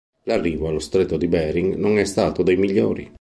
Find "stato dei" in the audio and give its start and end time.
2.05-2.55